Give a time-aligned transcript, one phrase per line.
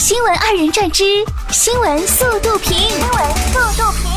[0.00, 1.04] 新闻二人转之
[1.50, 2.72] 新闻速度评。
[2.72, 4.08] 新闻速度评。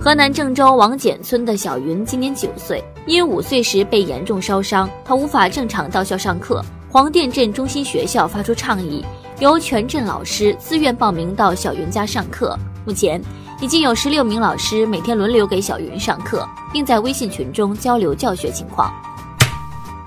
[0.00, 6.60] 河南郑州王简村的小云今年九岁，因五岁时被严重烧伤，她无法正常到校上课。
[6.90, 9.06] 黄店镇中心学校发出倡议，
[9.38, 12.58] 由全镇老师自愿报名到小云家上课。
[12.84, 13.22] 目前，
[13.60, 18.92] 已经有十六名老师每天轮流给小云上课，并在微信群中交流教学情况。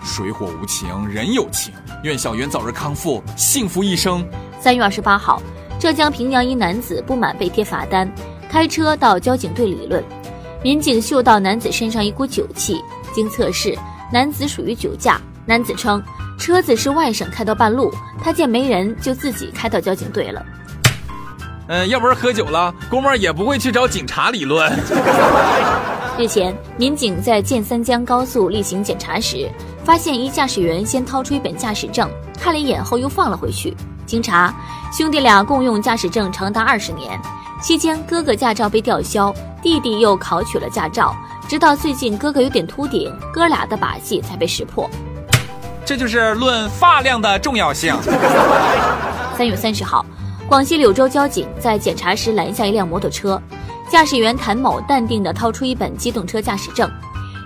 [0.03, 1.73] 水火无情，人有情。
[2.03, 4.25] 愿小云早日康复，幸福一生。
[4.57, 5.41] 三月二十八号，
[5.77, 8.09] 浙江平阳一男子不满被贴罚单，
[8.49, 10.01] 开车到交警队理论。
[10.63, 12.81] 民警嗅到男子身上一股酒气，
[13.13, 13.77] 经测试，
[14.13, 15.19] 男子属于酒驾。
[15.45, 16.01] 男子称，
[16.37, 20.45] 车子是外省开到半路，他见没人就自己开到交警队了。
[21.67, 24.71] 嗯，要不是喝酒了，哥们儿也不会去找警察理论。
[26.17, 29.49] 日前，民警在建三江高速例行检查时。
[29.89, 32.07] 发现一驾驶员先掏出一本驾驶证，
[32.39, 33.75] 看了一眼后又放了回去。
[34.05, 34.53] 经查，
[34.93, 37.19] 兄弟俩共用驾驶证长达二十年，
[37.59, 39.33] 期间哥哥驾照被吊销，
[39.63, 41.15] 弟弟又考取了驾照，
[41.47, 44.87] 直到最近哥哥有点秃顶，哥俩的把戏才被识破。
[45.83, 47.91] 这就是论发量的重要性。
[49.35, 50.05] 三月三十号，
[50.47, 53.41] 广西柳州交警在检查时拦下一辆摩托车，
[53.89, 56.87] 驾驶员谭某淡定地掏出一本机动车驾驶证。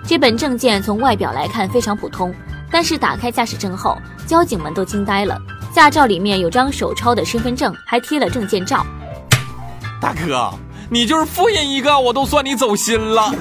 [0.06, 2.32] 这本证件从外表来看非常普通，
[2.70, 5.40] 但是打开驾驶证后，交警们都惊呆了。
[5.72, 8.84] 驾照里面有张手抄的身份证，还贴了证件照。
[10.00, 10.52] 大哥，
[10.90, 13.34] 你就是复印一个，我都算你走心了。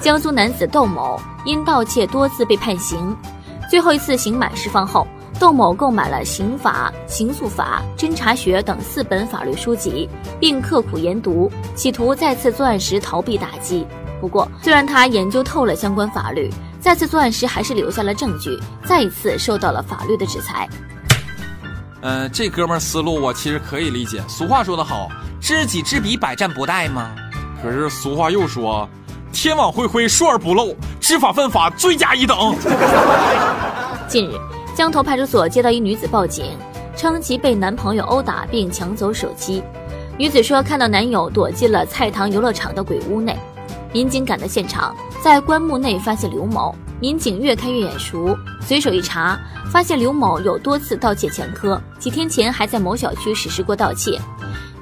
[0.00, 3.16] 江苏男子窦某因盗窃多次被判刑，
[3.70, 5.06] 最后一次刑满释放后，
[5.38, 10.08] 窦某购买了刑法、刑诉法、侦查学等四本法律书籍，
[10.40, 13.86] 并刻苦研读，企图再次作案时逃避打击。
[14.24, 20.66] 不过，虽然他研究透了相关法律，再次作案时还是留下了证据，再一次受到了法律的制裁。
[22.00, 24.22] 嗯，这哥们儿思路我其实可以理解。
[24.26, 25.10] 俗话说得好，
[25.42, 27.14] 知己知彼，百战不殆嘛。
[27.62, 28.88] 可是俗话又说，
[29.30, 32.56] 天网恢恢，疏而不漏，知法犯法，罪加一等。
[34.08, 34.38] 近日，
[34.74, 36.46] 江头派出所接到一女子报警，
[36.96, 39.62] 称其被男朋友殴打并抢走手机。
[40.16, 43.38] 女子说，看到男友躲进了菜塘游乐场的鬼屋内。
[43.94, 46.74] 民警赶到现场，在棺木内发现刘某。
[47.00, 49.38] 民警越看越眼熟，随手一查，
[49.70, 54.20] 发现刘某有多次盗窃前科，几天前还在某小区实施过盗窃。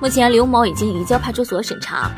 [0.00, 2.11] 目前，刘某已经移交派出所审查。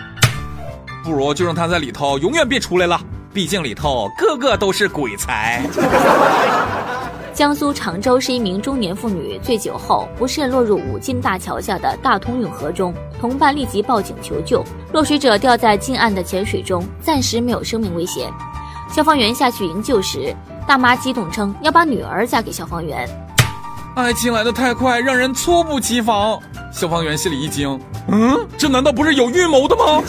[1.03, 3.00] 不如就让他在里头永远别出来了，
[3.32, 5.66] 毕竟里头个个都是鬼才。
[7.34, 14.64] 江苏常州是一名中年妇女醉酒后不慎落入武进大桥下的大通运河中，同伴立即报警求救。
[14.92, 18.32] 落水者掉在近岸的浅水中，暂时没有生命危险。
[18.88, 20.32] 消防员下去营救时，
[20.64, 23.08] 大妈激动称要把女儿嫁给消防员。
[23.96, 26.38] 爱情来得太快，让人猝不及防。
[26.72, 30.00] 消防员心里一惊，嗯，这难道不是有预谋的吗？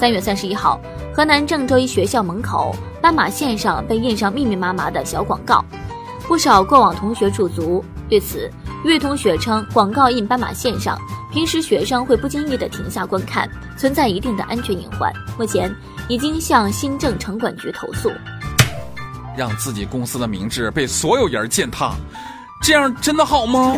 [0.00, 0.80] 三月三十一号。
[1.14, 5.64] 河南郑州一学校门口斑马线上被印上密密麻麻的小广告，
[6.26, 7.84] 不少过往同学驻足。
[8.08, 8.50] 对此，
[8.84, 10.98] 一位同学称，广告印斑马线上，
[11.32, 13.48] 平时学生会不经意的停下观看，
[13.78, 15.12] 存在一定的安全隐患。
[15.38, 15.72] 目前
[16.08, 18.10] 已经向新郑城管局投诉。
[19.36, 21.92] 让自己公司的名字被所有人践踏，
[22.60, 23.76] 这样真的好吗？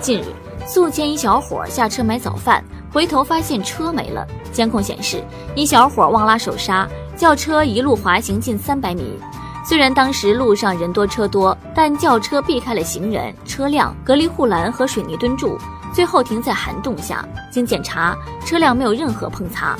[0.00, 0.24] 近日，
[0.66, 2.64] 宿迁一小伙下车买早饭。
[2.94, 5.20] 回头发现车没了，监控显示
[5.56, 9.18] 一小伙忘拉手刹，轿车一路滑行近三百米。
[9.66, 15.58] 虽然当时路上人多车多，但轿车避开了行人、车辆、隔离护栏和水泥墩柱，
[15.92, 17.26] 最后停在涵洞下。
[17.50, 18.16] 经检查，
[18.46, 19.76] 车辆没有任何碰擦。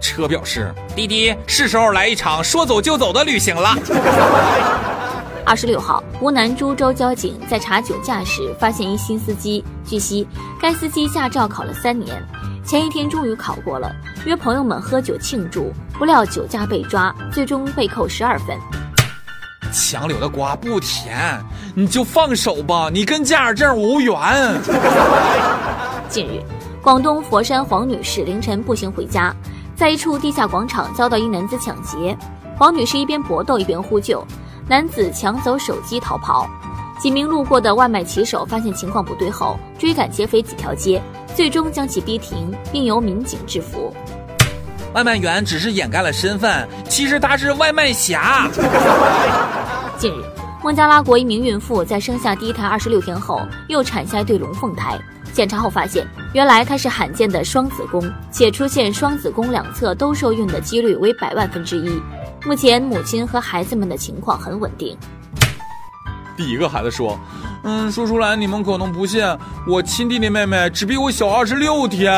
[0.00, 3.74] 车表示：“滴滴，是时候来一场说走就走的旅行了。”
[5.48, 9.64] 二十六号，湖南株洲交警在查酒驾时发现一新司机。
[9.82, 10.28] 据悉，
[10.60, 12.22] 该司机驾照考了三年，
[12.66, 13.90] 前一天终于考过了，
[14.26, 18.58] 约朋友们喝酒庆祝，不料酒驾被抓，最终被扣十二分。
[19.72, 21.42] 强扭的瓜不甜，
[21.74, 24.14] 你就放手吧，你跟驾驶证无缘。
[26.10, 26.42] 近日，
[26.82, 29.34] 广东佛山黄女士凌晨步行回家，
[29.74, 32.14] 在一处地下广场遭到一男子抢劫，
[32.58, 34.22] 黄女士一边搏斗一边呼救。
[34.68, 36.46] 男子抢走手机逃跑，
[37.00, 41.02] 几名路过的外卖骑手发现情况不对后，追赶劫匪几条街，
[41.34, 43.90] 最终将其逼停，并由民警制服。
[44.92, 48.46] 外卖员只是掩盖了身份，其实他是外卖侠。
[49.96, 50.22] 近日，
[50.62, 55.00] 孟加拉国一名孕妇在生下第一胎二十六天后，又产下一对龙凤胎，
[55.32, 61.98] 检查后发现，原来她是罕见的双子宫，且出现双子宫两侧都受孕的几率为百万分之一。
[62.44, 64.96] 目前，母亲和孩子们的情况很稳定。
[66.36, 67.18] 第一个孩子说
[67.64, 69.22] ：“嗯，说出来你们可能不信，
[69.66, 72.12] 我亲弟弟妹妹只比我小二十六天。”